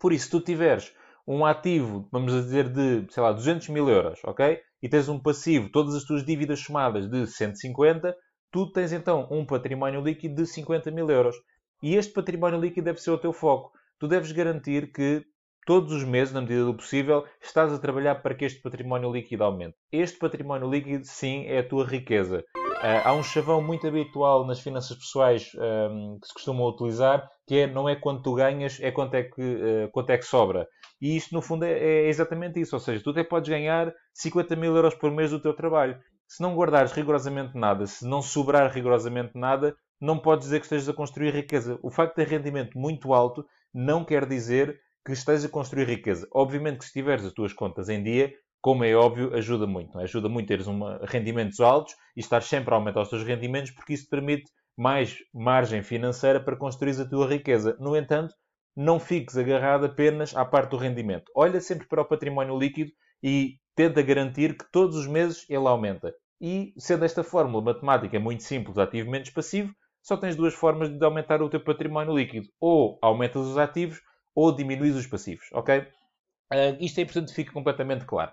Por 0.01 0.13
isso, 0.13 0.25
se 0.25 0.31
tu 0.33 0.41
tiveres 0.41 0.93
um 1.25 1.47
ativo, 1.47 2.09
vamos 2.11 2.33
dizer, 2.33 2.69
de, 2.69 3.07
sei 3.13 3.23
lá, 3.23 3.31
200 3.31 3.69
mil 3.69 3.89
euros, 3.89 4.19
ok? 4.25 4.61
E 4.83 4.89
tens 4.89 5.09
um 5.09 5.21
passivo, 5.21 5.71
todas 5.71 5.95
as 5.95 6.03
tuas 6.03 6.25
dívidas 6.25 6.59
somadas 6.59 7.09
de 7.09 7.29
150, 7.29 8.17
tu 8.51 8.73
tens 8.73 8.93
então 8.93 9.29
um 9.31 9.47
património 9.47 10.01
líquido 10.01 10.35
de 10.35 10.47
50 10.49 10.91
mil 10.91 11.09
euros. 11.09 11.37
E 11.81 11.95
este 11.95 12.13
património 12.13 12.61
líquido 12.61 12.87
deve 12.87 13.01
ser 13.01 13.13
o 13.13 13.19
teu 13.19 13.33
foco 13.33 13.71
tu 14.01 14.09
deves 14.09 14.33
garantir 14.33 14.91
que 14.91 15.23
todos 15.67 15.93
os 15.93 16.03
meses, 16.03 16.33
na 16.33 16.41
medida 16.41 16.65
do 16.65 16.75
possível, 16.75 17.25
estás 17.41 17.71
a 17.71 17.79
trabalhar 17.79 18.17
para 18.17 18.35
que 18.35 18.47
este 18.47 18.61
património 18.63 19.13
líquido 19.13 19.45
aumente. 19.45 19.77
Este 19.93 20.19
património 20.19 20.71
líquido, 20.71 21.05
sim, 21.05 21.45
é 21.45 21.59
a 21.59 21.69
tua 21.69 21.85
riqueza. 21.85 22.43
Uh, 22.57 23.05
há 23.05 23.13
um 23.13 23.23
chavão 23.23 23.63
muito 23.63 23.87
habitual 23.87 24.47
nas 24.47 24.59
finanças 24.59 24.97
pessoais 24.97 25.53
um, 25.55 26.19
que 26.19 26.27
se 26.27 26.33
costuma 26.33 26.67
utilizar, 26.67 27.29
que 27.47 27.59
é 27.59 27.67
não 27.67 27.87
é 27.87 27.95
quanto 27.95 28.23
tu 28.23 28.35
ganhas, 28.35 28.81
é 28.81 28.91
quanto 28.91 29.15
é 29.15 29.25
que, 29.25 29.43
uh, 29.43 29.91
quanto 29.93 30.09
é 30.09 30.17
que 30.17 30.25
sobra. 30.25 30.67
E 30.99 31.15
isto, 31.15 31.35
no 31.35 31.43
fundo, 31.43 31.67
é, 31.67 31.73
é, 31.73 32.09
exatamente 32.09 32.59
isso. 32.59 32.75
Ou 32.75 32.81
seja, 32.81 33.05
tu 33.05 33.11
até 33.11 33.23
podes 33.23 33.51
ganhar 33.51 33.93
50 34.15 34.57
mil 34.57 34.75
euros 34.75 34.95
por 34.95 35.11
mês 35.11 35.31
do 35.31 35.41
teu 35.41 35.55
trabalho. 35.55 35.99
Se 36.27 36.43
não 36.43 36.57
guardares 36.57 36.93
rigorosamente 36.93 37.55
nada, 37.55 37.87
se 37.87 38.07
não 38.07 38.23
sobrar 38.23 38.73
rigorosamente 38.73 39.33
nada, 39.35 39.77
não 40.01 40.19
podes 40.19 40.47
dizer 40.47 40.61
que 40.61 40.65
estejas 40.65 40.89
a 40.89 40.95
construir 40.95 41.35
riqueza. 41.35 41.79
O 41.83 41.91
facto 41.91 42.17
de 42.17 42.25
ter 42.25 42.31
rendimento 42.31 42.79
muito 42.79 43.13
alto 43.13 43.45
não 43.73 44.05
quer 44.05 44.27
dizer 44.27 44.81
que 45.05 45.13
estejas 45.13 45.45
a 45.45 45.49
construir 45.49 45.85
riqueza. 45.87 46.29
Obviamente 46.33 46.79
que 46.79 46.85
se 46.85 46.93
tiveres 46.93 47.25
as 47.25 47.33
tuas 47.33 47.53
contas 47.53 47.89
em 47.89 48.03
dia, 48.03 48.33
como 48.61 48.85
é 48.85 48.95
óbvio, 48.95 49.35
ajuda 49.35 49.67
muito. 49.67 49.99
É? 49.99 50.03
Ajuda 50.05 50.29
muito 50.29 50.49
teres 50.49 50.67
uma, 50.67 51.01
rendimentos 51.05 51.61
altos 51.61 51.95
e 52.17 52.21
estar 52.21 52.43
sempre 52.43 52.75
a 52.75 52.77
aumentar 52.77 53.03
os 53.03 53.09
teus 53.09 53.25
rendimentos, 53.25 53.71
porque 53.71 53.95
isso 53.95 54.05
te 54.05 54.11
permite 54.11 54.51
mais 54.77 55.17
margem 55.33 55.83
financeira 55.83 56.41
para 56.41 56.57
construir 56.57 57.01
a 57.01 57.09
tua 57.09 57.27
riqueza. 57.27 57.77
No 57.81 57.97
entanto, 57.97 58.35
não 58.77 59.01
fiques 59.01 59.37
agarrado 59.37 59.87
apenas 59.87 60.35
à 60.37 60.45
parte 60.45 60.71
do 60.71 60.77
rendimento. 60.77 61.31
Olha 61.35 61.61
sempre 61.61 61.87
para 61.89 62.03
o 62.03 62.05
património 62.05 62.59
líquido 62.59 62.91
e 63.23 63.57
tenta 63.75 64.03
garantir 64.03 64.57
que 64.57 64.71
todos 64.71 64.97
os 64.97 65.07
meses 65.07 65.45
ele 65.49 65.67
aumenta. 65.67 66.13
E, 66.41 66.73
sendo 66.79 67.05
esta 67.05 67.23
fórmula 67.23 67.63
matemática 67.63 68.19
muito 68.19 68.43
simples, 68.43 68.79
ativo 68.79 69.11
menos 69.11 69.29
passivo, 69.31 69.75
só 70.03 70.17
tens 70.17 70.37
duas 70.37 70.55
formas 70.55 70.89
de 70.89 71.05
aumentar 71.05 71.43
o 71.43 71.49
teu 71.49 71.63
património 71.63 72.17
líquido. 72.17 72.49
Ou 72.61 72.99
aumentas 73.03 73.47
os 73.47 73.59
ativos, 73.59 74.01
ou 74.35 74.55
diminuis 74.55 74.97
os 74.97 75.07
passivos, 75.07 75.47
ok? 75.53 75.79
Uh, 76.53 76.77
isto 76.81 76.99
é 76.99 77.03
importante 77.03 77.29
que 77.29 77.35
fique 77.35 77.53
completamente 77.53 78.05
claro. 78.05 78.33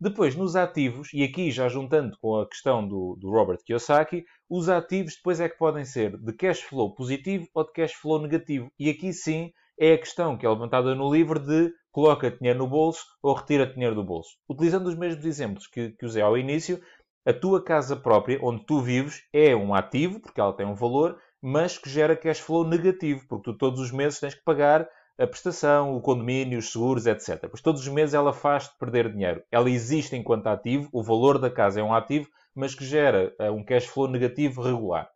Depois, 0.00 0.34
nos 0.34 0.56
ativos, 0.56 1.10
e 1.14 1.22
aqui 1.22 1.52
já 1.52 1.68
juntando 1.68 2.18
com 2.20 2.40
a 2.40 2.48
questão 2.48 2.86
do, 2.86 3.16
do, 3.20 3.30
Robert 3.30 3.58
Kiyosaki, 3.64 4.24
os 4.50 4.68
ativos 4.68 5.14
depois 5.14 5.38
é 5.38 5.48
que 5.48 5.56
podem 5.56 5.84
ser 5.84 6.18
de 6.18 6.32
cash 6.32 6.60
flow 6.60 6.92
positivo 6.92 7.46
ou 7.54 7.64
de 7.64 7.72
cash 7.72 7.92
flow 7.92 8.20
negativo. 8.20 8.68
E 8.76 8.90
aqui 8.90 9.12
sim 9.12 9.52
é 9.78 9.92
a 9.92 9.98
questão 9.98 10.36
que 10.36 10.44
é 10.44 10.48
levantada 10.48 10.92
no 10.96 11.12
livro 11.12 11.38
de 11.38 11.72
coloca 11.92 12.32
dinheiro 12.32 12.58
no 12.58 12.66
bolso 12.66 13.04
ou 13.22 13.32
retira 13.32 13.64
dinheiro 13.64 13.94
do 13.94 14.02
bolso. 14.02 14.30
Utilizando 14.48 14.88
os 14.88 14.96
mesmos 14.96 15.24
exemplos 15.24 15.68
que, 15.68 15.90
que 15.90 16.04
usei 16.04 16.22
ao 16.22 16.36
início, 16.36 16.82
a 17.24 17.32
tua 17.32 17.62
casa 17.62 17.96
própria, 17.96 18.38
onde 18.42 18.64
tu 18.64 18.80
vives, 18.80 19.22
é 19.32 19.54
um 19.54 19.74
ativo, 19.74 20.20
porque 20.20 20.40
ela 20.40 20.52
tem 20.52 20.66
um 20.66 20.74
valor, 20.74 21.18
mas 21.40 21.78
que 21.78 21.88
gera 21.88 22.16
cash 22.16 22.40
flow 22.40 22.66
negativo, 22.66 23.26
porque 23.28 23.50
tu 23.50 23.56
todos 23.56 23.80
os 23.80 23.90
meses 23.90 24.20
tens 24.20 24.34
que 24.34 24.44
pagar 24.44 24.88
a 25.18 25.26
prestação, 25.26 25.94
o 25.94 26.00
condomínio, 26.00 26.58
os 26.58 26.72
seguros, 26.72 27.06
etc. 27.06 27.46
Pois 27.48 27.60
todos 27.60 27.82
os 27.82 27.88
meses 27.88 28.14
ela 28.14 28.32
faz-te 28.32 28.76
perder 28.78 29.12
dinheiro. 29.12 29.42
Ela 29.50 29.70
existe 29.70 30.16
enquanto 30.16 30.46
ativo, 30.48 30.88
o 30.92 31.02
valor 31.02 31.38
da 31.38 31.50
casa 31.50 31.80
é 31.80 31.82
um 31.82 31.94
ativo, 31.94 32.28
mas 32.54 32.74
que 32.74 32.84
gera 32.84 33.32
uh, 33.38 33.52
um 33.52 33.64
cash 33.64 33.86
flow 33.86 34.08
negativo 34.08 34.62
regular. 34.62 35.08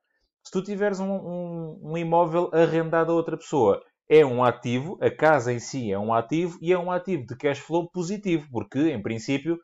Se 0.45 0.53
tu 0.53 0.63
tiveres 0.63 1.01
um, 1.01 1.11
um, 1.11 1.81
um 1.83 1.99
imóvel 1.99 2.51
arrendado 2.53 3.11
a 3.11 3.15
outra 3.15 3.37
pessoa, 3.37 3.83
é 4.09 4.25
um 4.25 4.45
ativo, 4.45 4.97
a 5.01 5.11
casa 5.11 5.53
em 5.53 5.59
si 5.59 5.91
é 5.91 5.99
um 5.99 6.15
ativo 6.15 6.57
e 6.63 6.73
é 6.73 6.79
um 6.79 6.91
ativo 6.91 7.27
de 7.27 7.37
cash 7.37 7.59
flow 7.59 7.91
positivo, 7.91 8.47
porque, 8.53 8.93
em 8.93 9.03
princípio, 9.03 9.59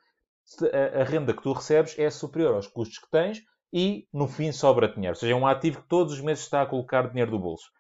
a, 1.01 1.05
renda 1.05 1.35
que 1.35 1.43
tu 1.43 1.53
recebes 1.53 1.99
é 1.99 2.11
superior 2.11 2.55
aos 2.55 2.67
custos 2.67 2.99
que 2.99 3.11
tens 3.11 3.43
e, 3.73 4.07
no 4.13 4.29
fim, 4.29 4.53
sobra 4.53 4.89
dinheiro. 4.89 5.17
Ou 5.17 5.21
seja, 5.21 5.33
é 5.33 5.37
um 5.37 5.47
ativo 5.47 5.81
que 5.83 5.89
todos 5.89 6.13
os 6.13 6.21
meses 6.21 6.45
está 6.45 6.63
a 6.63 6.67
colocar 6.67 7.09
dinheiro 7.09 7.31
do 7.31 7.39
bolso. 7.39 7.71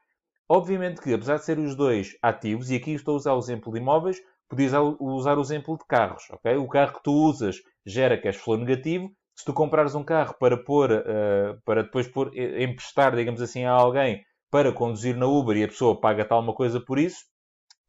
Obviamente 0.49 1.00
que, 1.00 1.12
apesar 1.12 1.37
de 1.37 1.45
serem 1.45 1.64
os 1.64 1.75
dois 1.75 2.16
ativos, 2.23 2.71
e 2.71 2.76
aqui 2.76 2.92
estou 2.92 3.14
a 3.14 3.16
usar 3.16 3.35
o 3.35 3.38
exemplo 3.38 3.73
de 3.73 3.78
imóveis, 3.78 4.21
podias 4.49 4.73
usar 5.00 5.38
o 5.38 5.40
exemplo 5.40 5.76
de 5.78 5.85
carros. 5.87 6.25
Okay? 6.31 6.57
O 6.57 6.69
carro 6.69 6.95
que 6.95 7.02
tu 7.02 7.12
usas 7.12 7.57
gera 7.87 8.21
cash 8.21 8.37
flow 8.37 8.59
negativo. 8.59 9.11
Se 9.35 9.47
tu 9.47 9.54
comprares 9.54 9.95
um 9.95 10.04
carro 10.04 10.35
para 10.38 10.57
pôr, 10.62 10.92
uh, 10.92 11.61
para 11.64 11.83
depois 11.83 12.07
pôr, 12.07 12.31
emprestar, 12.37 13.16
digamos 13.16 13.40
assim, 13.40 13.64
a 13.64 13.73
alguém 13.73 14.23
para 14.50 14.73
conduzir 14.73 15.16
na 15.16 15.26
Uber 15.26 15.57
e 15.57 15.64
a 15.64 15.69
pessoa 15.69 15.99
paga 15.99 16.25
tal 16.25 16.40
uma 16.40 16.54
coisa 16.54 16.78
por 16.78 16.99
isso, 16.99 17.25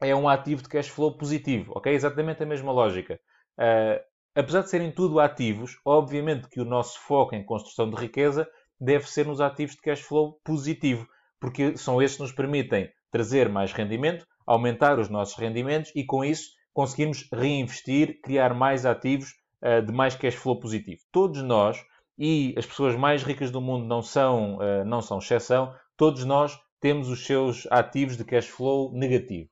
é 0.02 0.16
um 0.16 0.30
ativo 0.30 0.62
de 0.62 0.70
cash 0.70 0.88
flow 0.88 1.18
positivo. 1.18 1.74
Ok? 1.76 1.94
Exatamente 1.94 2.44
a 2.44 2.46
mesma 2.46 2.72
lógica. 2.72 3.20
Uh, 3.60 4.00
apesar 4.36 4.62
de 4.62 4.70
serem 4.70 4.92
tudo 4.92 5.20
ativos, 5.20 5.80
obviamente 5.86 6.48
que 6.50 6.60
o 6.60 6.66
nosso 6.66 7.00
foco 7.00 7.36
em 7.36 7.46
construção 7.46 7.90
de 7.90 7.96
riqueza 7.96 8.48
deve 8.80 9.10
ser 9.10 9.26
nos 9.26 9.40
ativos 9.40 9.76
de 9.76 9.82
cash 9.82 10.02
flow 10.02 10.40
positivo, 10.44 11.08
porque 11.40 11.78
são 11.78 12.02
esses 12.02 12.18
que 12.18 12.24
nos 12.24 12.32
permitem 12.32 12.90
trazer 13.12 13.48
mais 13.48 13.72
rendimento, 13.72 14.26
aumentar 14.46 15.00
os 15.00 15.10
nossos 15.10 15.38
rendimentos 15.38 15.92
e, 15.96 16.04
com 16.04 16.26
isso, 16.26 16.50
conseguirmos 16.74 17.28
reinvestir, 17.32 18.20
criar 18.22 18.54
mais 18.54 18.86
ativos 18.86 19.30
uh, 19.62 19.86
de 19.86 19.94
mais 19.94 20.16
cash 20.16 20.36
flow 20.36 20.60
positivo. 20.60 21.02
Todos 21.12 21.42
nós, 21.44 21.78
e 22.18 22.54
as 22.58 22.66
pessoas 22.66 22.96
mais 22.96 23.24
ricas 23.24 23.52
do 23.52 23.62
mundo 23.62 23.86
não 23.86 24.02
são, 24.02 24.58
uh, 24.58 24.84
não 24.86 25.02
são 25.02 25.20
exceção, 25.20 25.74
todos 25.96 26.26
nós 26.26 26.60
temos 26.82 27.08
os 27.08 27.26
seus 27.26 27.68
ativos 27.72 28.18
de 28.18 28.26
cash 28.26 28.48
flow 28.48 28.92
negativo. 28.92 29.50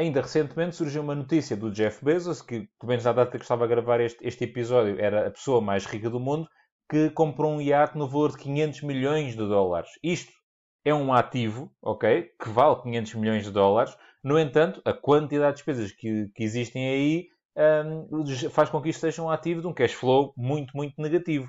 Ainda 0.00 0.22
recentemente 0.22 0.76
surgiu 0.76 1.02
uma 1.02 1.14
notícia 1.14 1.54
do 1.54 1.70
Jeff 1.70 2.02
Bezos, 2.02 2.40
que, 2.40 2.60
pelo 2.78 2.88
menos 2.88 3.06
à 3.06 3.12
data 3.12 3.36
que 3.36 3.44
estava 3.44 3.66
a 3.66 3.68
gravar 3.68 4.00
este, 4.00 4.26
este 4.26 4.44
episódio, 4.44 4.98
era 4.98 5.26
a 5.26 5.30
pessoa 5.30 5.60
mais 5.60 5.84
rica 5.84 6.08
do 6.08 6.18
mundo, 6.18 6.48
que 6.90 7.10
comprou 7.10 7.52
um 7.52 7.60
iate 7.60 7.98
no 7.98 8.08
valor 8.08 8.30
de 8.30 8.38
500 8.38 8.80
milhões 8.80 9.36
de 9.36 9.46
dólares. 9.46 9.90
Isto 10.02 10.32
é 10.86 10.94
um 10.94 11.12
ativo, 11.12 11.70
ok? 11.82 12.30
Que 12.42 12.48
vale 12.48 12.80
500 12.80 13.14
milhões 13.16 13.44
de 13.44 13.50
dólares. 13.50 13.94
No 14.24 14.38
entanto, 14.38 14.80
a 14.86 14.94
quantidade 14.94 15.56
de 15.56 15.56
despesas 15.56 15.92
que, 15.92 16.30
que 16.34 16.44
existem 16.44 16.88
aí 16.88 17.28
um, 17.84 18.24
faz 18.48 18.70
com 18.70 18.80
que 18.80 18.88
isto 18.88 19.00
seja 19.00 19.22
um 19.22 19.28
ativo 19.28 19.60
de 19.60 19.66
um 19.66 19.74
cash 19.74 19.92
flow 19.92 20.32
muito, 20.34 20.74
muito 20.74 20.94
negativo. 20.96 21.46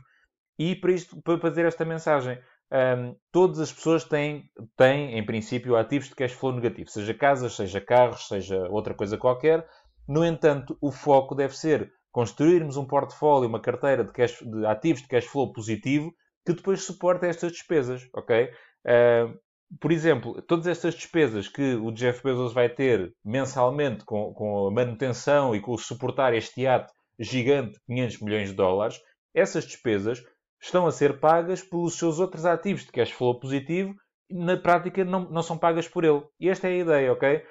E 0.60 0.76
para, 0.76 0.92
isto, 0.92 1.22
para 1.22 1.40
fazer 1.40 1.64
esta 1.64 1.86
mensagem, 1.86 2.38
um, 2.72 3.16
todas 3.32 3.60
as 3.60 3.72
pessoas 3.72 4.04
têm, 4.06 4.50
têm, 4.78 5.18
em 5.18 5.26
princípio, 5.26 5.76
ativos 5.76 6.08
de 6.08 6.16
cash 6.16 6.32
flow 6.32 6.54
negativo, 6.54 6.90
seja 6.90 7.14
casas, 7.14 7.54
seja 7.54 7.82
carros, 7.82 8.28
seja 8.28 8.68
outra 8.70 8.94
coisa 8.94 9.18
qualquer. 9.18 9.68
No 10.08 10.26
entanto, 10.26 10.78
o 10.82 10.92
foco 10.92 11.36
deve 11.36 11.56
ser 11.56 11.92
construirmos 12.12 12.78
um 12.78 12.86
portfólio, 12.86 13.50
uma 13.50 13.62
carteira 13.62 14.04
de, 14.04 14.12
cash, 14.12 14.40
de 14.42 14.66
ativos 14.66 15.02
de 15.02 15.08
cash 15.08 15.26
flow 15.26 15.52
positivo 15.52 16.14
que 16.46 16.54
depois 16.54 16.84
suporte 16.84 17.26
estas 17.26 17.52
despesas, 17.52 18.08
ok? 18.14 18.50
Uh, 18.86 19.38
por 19.80 19.92
exemplo, 19.92 20.42
todas 20.42 20.68
estas 20.68 20.96
despesas 20.96 21.48
que 21.48 21.76
o 21.76 21.92
Jeff 21.92 22.24
Bezos 22.24 22.54
vai 22.54 22.68
ter 22.68 23.14
mensalmente 23.24 24.04
com, 24.04 24.34
com 24.34 24.68
a 24.68 24.72
manutenção 24.72 25.56
e 25.56 25.62
com 25.62 25.74
o 25.74 25.78
suportar 25.78 26.34
este 26.34 26.62
iate 26.62 26.92
gigante, 27.20 27.80
500 27.86 28.22
milhões 28.22 28.50
de 28.50 28.56
dólares, 28.56 29.00
essas 29.34 29.66
despesas 29.66 30.22
estão 30.62 30.86
a 30.86 30.92
ser 30.92 31.20
pagas 31.20 31.64
pelos 31.64 31.98
seus 31.98 32.20
outros 32.20 32.46
ativos 32.46 32.86
de 32.86 32.92
cash 32.92 33.12
flow 33.12 33.40
positivo 33.40 33.96
na 34.32 34.58
prática, 34.58 35.04
não, 35.04 35.30
não 35.30 35.44
são 35.44 35.58
pagas 35.58 35.88
por 35.88 36.04
ele. 36.04 36.24
E 36.40 36.50
esta 36.50 36.68
é 36.68 36.72
a 36.72 36.78
ideia, 36.78 37.12
ok? 37.12 37.44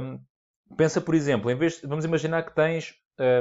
Um, 0.00 0.18
pensa, 0.76 1.00
por 1.00 1.14
exemplo, 1.14 1.50
em 1.50 1.56
vez 1.56 1.80
vamos 1.82 2.04
imaginar 2.04 2.42
que 2.42 2.54
tens 2.54 2.94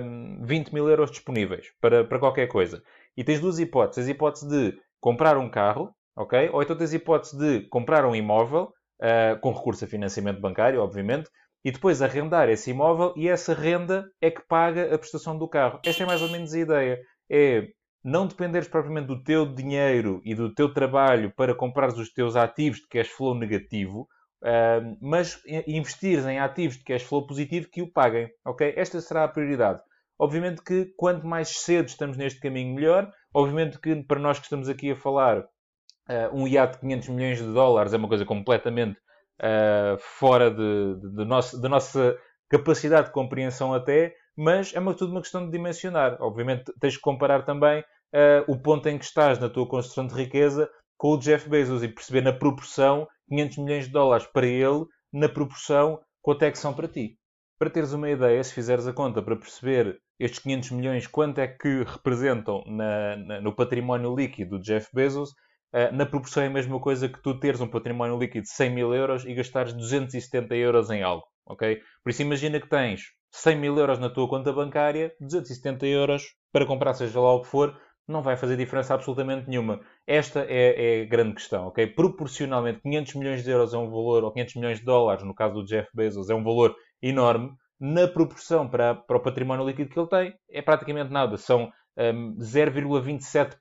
um, 0.03 0.43
20 0.43 0.74
mil 0.74 0.88
euros 0.88 1.12
disponíveis 1.12 1.67
para, 1.81 2.03
para 2.03 2.19
qualquer 2.19 2.48
coisa. 2.48 2.84
E 3.17 3.24
tens 3.24 3.39
duas 3.39 3.60
hipóteses. 3.60 4.07
A 4.07 4.12
hipótese 4.12 4.48
de 4.48 4.77
comprar 5.00 5.38
um 5.38 5.50
carro, 5.50 5.93
ok? 6.15 6.50
Ou 6.51 6.62
então 6.62 6.75
tens 6.75 6.93
a 6.93 6.95
hipótese 6.95 7.38
de 7.38 7.67
comprar 7.69 8.05
um 8.05 8.15
imóvel, 8.15 8.72
uh, 9.01 9.39
com 9.41 9.51
recurso 9.51 9.86
a 9.86 9.88
financiamento 9.88 10.39
bancário, 10.39 10.81
obviamente, 10.81 11.29
e 11.63 11.72
depois 11.72 12.01
arrendar 12.01 12.48
esse 12.50 12.69
imóvel 12.69 13.13
e 13.15 13.27
essa 13.27 13.53
renda 13.53 14.05
é 14.22 14.29
que 14.29 14.45
paga 14.48 14.93
a 14.93 14.98
prestação 15.00 15.38
do 15.38 15.48
carro. 15.48 15.79
Esta 15.84 16.03
é 16.03 16.05
mais 16.05 16.22
ou 16.22 16.29
menos 16.29 16.53
a 16.53 16.60
ideia. 16.60 17.00
É 17.27 17.69
não 18.05 18.27
dependeres 18.27 18.67
propriamente 18.67 19.07
do 19.07 19.24
teu 19.24 19.47
dinheiro 19.47 20.21
e 20.24 20.35
do 20.35 20.53
teu 20.53 20.71
trabalho 20.71 21.33
para 21.35 21.55
comprares 21.55 21.97
os 21.97 22.13
teus 22.13 22.35
ativos 22.35 22.77
de 22.81 22.88
cash 22.88 23.07
flow 23.07 23.33
negativo, 23.33 24.07
uh, 24.43 24.97
mas 25.01 25.41
investires 25.65 26.24
em 26.27 26.39
ativos 26.39 26.77
de 26.77 26.83
cash 26.83 27.01
flow 27.01 27.25
positivo 27.25 27.67
que 27.67 27.81
o 27.81 27.91
paguem. 27.91 28.29
ok? 28.45 28.75
Esta 28.77 29.01
será 29.01 29.24
a 29.24 29.27
prioridade. 29.27 29.81
Obviamente 30.19 30.62
que 30.62 30.93
quanto 30.95 31.25
mais 31.25 31.50
cedo 31.50 31.88
estamos 31.88 32.15
neste 32.15 32.39
caminho, 32.39 32.75
melhor. 32.75 33.12
Obviamente 33.33 33.79
que 33.79 33.95
para 34.03 34.19
nós 34.19 34.38
que 34.38 34.45
estamos 34.45 34.69
aqui 34.69 34.91
a 34.91 34.95
falar, 34.95 35.39
uh, 35.39 36.29
um 36.31 36.47
iate 36.47 36.74
de 36.74 36.81
500 36.81 37.09
milhões 37.09 37.39
de 37.39 37.51
dólares 37.51 37.91
é 37.91 37.97
uma 37.97 38.07
coisa 38.07 38.24
completamente 38.24 39.00
uh, 39.41 39.97
fora 39.97 40.51
de, 40.51 41.00
de, 41.01 41.15
de, 41.15 41.25
nosso, 41.25 41.59
da 41.59 41.67
nossa 41.67 42.15
capacidade 42.47 43.07
de 43.07 43.13
compreensão 43.13 43.74
até, 43.74 44.13
mas 44.38 44.75
é 44.75 44.79
uma, 44.79 44.93
tudo 44.93 45.12
uma 45.12 45.21
questão 45.21 45.43
de 45.43 45.51
dimensionar. 45.51 46.17
Obviamente 46.21 46.71
tens 46.79 46.95
que 46.95 47.01
comparar 47.01 47.43
também 47.43 47.83
uh, 48.13 48.51
o 48.51 48.57
ponto 48.57 48.88
em 48.88 48.97
que 48.97 49.05
estás 49.05 49.39
na 49.39 49.50
tua 49.50 49.67
construção 49.67 50.07
de 50.07 50.13
riqueza 50.13 50.69
com 50.97 51.13
o 51.13 51.19
Jeff 51.19 51.50
Bezos 51.50 51.83
e 51.83 51.88
perceber 51.88 52.21
na 52.21 52.33
proporção 52.33 53.07
500 53.29 53.57
milhões 53.57 53.85
de 53.85 53.91
dólares 53.91 54.27
para 54.27 54.45
ele, 54.45 54.85
na 55.12 55.27
proporção 55.27 56.00
quanto 56.21 56.43
é 56.43 56.51
que 56.51 56.57
são 56.57 56.74
para 56.74 56.88
ti. 56.88 57.17
Para 57.57 57.69
teres 57.69 57.93
uma 57.93 58.09
ideia, 58.09 58.43
se 58.43 58.53
fizeres 58.53 58.88
a 58.88 58.93
conta 58.93 59.21
para 59.21 59.35
perceber 59.35 59.97
estes 60.19 60.39
500 60.39 60.71
milhões, 60.71 61.07
quanto 61.07 61.39
é 61.39 61.47
que 61.47 61.83
representam 61.83 62.63
na, 62.65 63.15
na, 63.17 63.41
no 63.41 63.55
património 63.55 64.15
líquido 64.15 64.57
do 64.57 64.63
Jeff 64.63 64.88
Bezos, 64.93 65.31
uh, 65.74 65.93
na 65.93 66.05
proporção 66.05 66.43
é 66.43 66.47
a 66.47 66.50
mesma 66.50 66.79
coisa 66.79 67.09
que 67.09 67.21
tu 67.21 67.39
teres 67.39 67.62
um 67.62 67.67
património 67.67 68.17
líquido 68.17 68.43
de 68.43 68.50
100 68.50 68.69
mil 68.71 68.93
euros 68.93 69.25
e 69.25 69.33
gastares 69.33 69.74
270 69.74 70.55
euros 70.55 70.89
em 70.89 71.03
algo, 71.03 71.25
ok? 71.45 71.79
Por 72.03 72.09
isso 72.09 72.21
imagina 72.21 72.59
que 72.59 72.69
tens 72.69 73.01
100 73.31 73.57
mil 73.57 73.77
euros 73.77 74.00
na 74.00 74.09
tua 74.09 74.27
conta 74.29 74.53
bancária, 74.53 75.13
270 75.19 75.85
euros 75.88 76.24
para 76.51 76.65
comprar 76.65 76.93
seja 76.93 77.19
lá 77.19 77.33
o 77.33 77.41
que 77.41 77.47
for, 77.47 77.77
não 78.07 78.21
vai 78.21 78.38
fazer 78.38 78.55
diferença 78.55 78.93
absolutamente 78.93 79.50
nenhuma. 79.50 79.81
Esta 80.05 80.45
é, 80.47 81.00
é, 81.00 81.01
a 81.01 81.05
grande 81.05 81.35
questão, 81.35 81.67
ok? 81.67 81.88
Proporcionalmente, 81.88 82.81
500 82.81 83.15
milhões 83.15 83.43
de 83.43 83.50
euros 83.50 83.74
é 83.74 83.77
um 83.77 83.89
valor, 83.89 84.24
ou 84.24 84.31
500 84.31 84.55
milhões 84.55 84.79
de 84.79 84.85
dólares, 84.85 85.24
no 85.24 85.33
caso 85.33 85.55
do 85.55 85.65
Jeff 85.65 85.89
Bezos, 85.93 86.29
é 86.29 86.35
um 86.35 86.43
valor 86.43 86.75
enorme. 87.01 87.51
Na 87.79 88.07
proporção 88.07 88.67
para, 88.69 88.95
para 88.95 89.17
o 89.17 89.21
património 89.21 89.65
líquido 89.65 89.89
que 89.89 90.00
ele 90.00 90.07
tem, 90.07 90.33
é 90.50 90.62
praticamente 90.62 91.12
nada. 91.12 91.35
São 91.38 91.71
um, 91.97 92.38
0,27%. 92.38 93.57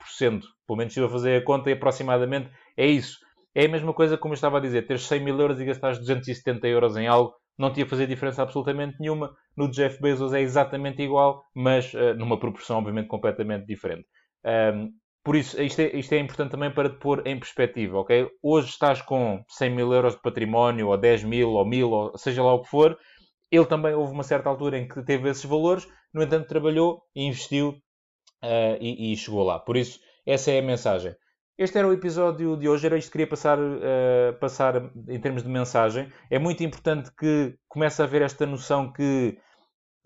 Pelo 0.66 0.76
menos 0.76 0.92
estive 0.92 1.06
a 1.06 1.10
fazer 1.10 1.40
a 1.40 1.44
conta 1.44 1.70
e 1.70 1.72
aproximadamente 1.72 2.50
é 2.76 2.86
isso. 2.86 3.18
É 3.54 3.66
a 3.66 3.68
mesma 3.68 3.92
coisa 3.92 4.18
como 4.18 4.34
eu 4.34 4.36
estava 4.36 4.58
a 4.58 4.60
dizer, 4.60 4.86
teres 4.86 5.06
100 5.06 5.20
mil 5.20 5.40
euros 5.40 5.60
e 5.60 5.64
gastares 5.64 5.98
270 5.98 6.66
euros 6.66 6.96
em 6.96 7.06
algo, 7.06 7.34
não 7.56 7.72
tinha 7.72 7.86
fazer 7.86 8.06
diferença 8.08 8.42
absolutamente 8.42 8.96
nenhuma. 8.98 9.32
No 9.56 9.70
Jeff 9.70 10.00
Bezos 10.00 10.32
é 10.32 10.40
exatamente 10.40 11.02
igual, 11.02 11.44
mas 11.54 11.92
uh, 11.94 12.14
numa 12.16 12.38
proporção 12.38 12.78
obviamente 12.78 13.06
completamente 13.06 13.66
diferente. 13.66 14.06
Um, 14.44 14.92
por 15.24 15.36
isso, 15.36 15.60
isto 15.60 15.80
é, 15.80 15.96
isto 15.96 16.12
é, 16.12 16.18
importante 16.18 16.50
também 16.50 16.70
para 16.70 16.90
te 16.90 16.98
pôr 16.98 17.26
em 17.26 17.38
perspectiva, 17.38 17.98
ok? 17.98 18.28
Hoje 18.42 18.68
estás 18.68 19.00
com 19.00 19.42
100 19.48 19.70
mil 19.70 19.90
euros 19.92 20.14
de 20.14 20.20
património, 20.20 20.88
ou 20.88 20.98
10 20.98 21.24
mil, 21.24 21.50
ou 21.52 21.64
1000, 21.64 21.90
ou 21.90 22.18
seja 22.18 22.42
lá 22.42 22.52
o 22.52 22.62
que 22.62 22.68
for. 22.68 22.98
Ele 23.50 23.64
também 23.64 23.94
houve 23.94 24.12
uma 24.12 24.22
certa 24.22 24.50
altura 24.50 24.78
em 24.78 24.86
que 24.86 25.02
teve 25.02 25.30
esses 25.30 25.44
valores, 25.44 25.88
no 26.12 26.22
entanto, 26.22 26.46
trabalhou, 26.46 27.02
investiu 27.16 27.70
uh, 27.70 28.76
e, 28.78 29.12
e, 29.12 29.16
chegou 29.16 29.42
lá. 29.42 29.58
Por 29.58 29.78
isso, 29.78 29.98
essa 30.26 30.50
é 30.50 30.58
a 30.58 30.62
mensagem. 30.62 31.14
Este 31.56 31.78
era 31.78 31.88
o 31.88 31.92
episódio 31.92 32.56
de 32.56 32.68
hoje, 32.68 32.84
era 32.84 32.98
isto 32.98 33.06
que 33.06 33.12
queria 33.12 33.28
passar, 33.28 33.58
uh, 33.58 34.38
passar 34.40 34.90
em 35.08 35.20
termos 35.20 35.42
de 35.42 35.48
mensagem. 35.48 36.12
É 36.30 36.38
muito 36.38 36.62
importante 36.62 37.10
que 37.16 37.56
comece 37.66 38.02
a 38.02 38.04
haver 38.04 38.20
esta 38.22 38.44
noção 38.44 38.92
que 38.92 39.38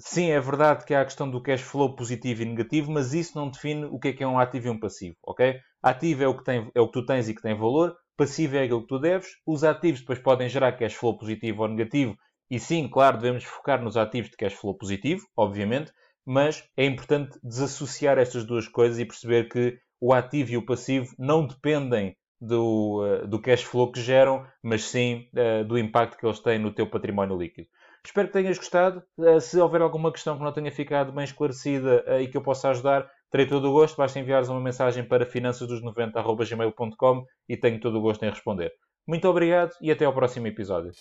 Sim, 0.01 0.31
é 0.31 0.41
verdade 0.41 0.85
que 0.85 0.95
há 0.95 1.01
a 1.03 1.05
questão 1.05 1.29
do 1.31 1.41
cash 1.43 1.61
flow 1.63 1.95
positivo 1.95 2.43
e 2.43 2.45
negativo, 2.45 2.91
mas 2.91 3.13
isso 3.15 3.37
não 3.37 3.51
define 3.51 3.85
o 3.87 3.99
que 3.99 4.09
é 4.09 4.13
que 4.13 4.23
é 4.23 4.27
um 4.27 4.39
ativo 4.39 4.69
e 4.69 4.71
um 4.71 4.79
passivo, 4.79 5.17
ok? 5.25 5.59
Ativo 5.83 6.23
é 6.23 6.29
o 6.29 6.37
que, 6.37 6.45
tem, 6.45 6.71
é 6.75 6.81
o 6.81 6.87
que 6.87 6.93
tu 6.93 7.05
tens 7.07 7.29
e 7.29 7.35
que 7.35 7.43
tem 7.43 7.57
valor, 7.57 7.97
passivo 8.17 8.57
é 8.57 8.63
aquilo 8.65 8.83
que 8.83 8.89
tu 8.89 8.99
deves, 9.01 9.29
os 9.47 9.65
ativos 9.65 10.01
depois 10.01 10.19
podem 10.21 10.49
gerar 10.49 10.73
cash 10.73 10.95
flow 10.95 11.17
positivo 11.19 11.63
ou 11.63 11.69
negativo, 11.69 12.17
e 12.51 12.59
sim, 12.61 12.89
claro, 12.89 13.19
devemos 13.19 13.45
focar 13.45 13.83
nos 13.83 13.97
ativos 13.97 14.31
de 14.31 14.37
cash 14.37 14.55
flow 14.55 14.75
positivo, 14.77 15.27
obviamente, 15.37 15.93
mas 16.25 16.63
é 16.77 16.85
importante 16.85 17.39
desassociar 17.43 18.19
estas 18.19 18.45
duas 18.45 18.69
coisas 18.69 18.99
e 18.99 19.05
perceber 19.05 19.49
que 19.49 19.79
o 20.01 20.13
ativo 20.13 20.53
e 20.53 20.57
o 20.57 20.65
passivo 20.65 21.13
não 21.19 21.45
dependem 21.47 22.17
do, 22.41 23.03
uh, 23.05 23.27
do 23.27 23.41
cash 23.41 23.63
flow 23.65 23.91
que 23.91 24.01
geram, 24.01 24.47
mas 24.63 24.85
sim 24.85 25.29
uh, 25.35 25.65
do 25.65 25.77
impacto 25.77 26.17
que 26.17 26.25
eles 26.25 26.39
têm 26.39 26.59
no 26.59 26.73
teu 26.73 26.89
património 26.89 27.37
líquido. 27.37 27.69
Espero 28.05 28.29
que 28.29 28.35
tenhas 28.35 28.59
gostado. 28.59 29.03
Eh, 29.19 29.41
se 29.41 29.59
houver 29.59 29.83
alguma 29.83 30.13
questão 30.13 30.37
que 30.37 30.45
não 30.45 30.53
tenha 30.53 30.71
ficado 30.73 31.13
bem 31.13 31.25
esclarecida 31.25 32.05
eh, 32.07 32.23
e 32.23 32.29
que 32.29 32.37
eu 32.37 32.43
possa 32.43 32.71
ajudar, 32.71 33.09
terei 33.31 33.47
todo 33.47 33.69
o 33.69 33.73
gosto. 33.73 33.97
Basta 33.97 34.19
enviares 34.19 34.49
uma 34.49 34.61
mensagem 34.61 35.05
para 35.05 35.27
finançasdos90.gmail.com 35.27 37.25
e 37.49 37.57
tenho 37.57 37.81
todo 37.81 37.99
o 37.99 38.01
gosto 38.01 38.25
em 38.25 38.31
responder. 38.31 38.73
Muito 39.07 39.27
obrigado 39.29 39.73
e 39.81 39.91
até 39.91 40.05
ao 40.05 40.13
próximo 40.13 40.47
episódio. 40.47 40.93